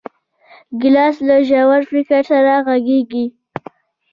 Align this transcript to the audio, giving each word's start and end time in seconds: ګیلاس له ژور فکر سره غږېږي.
ګیلاس 0.79 1.15
له 1.27 1.35
ژور 1.47 1.81
فکر 1.91 2.21
سره 2.31 2.53
غږېږي. 2.65 3.25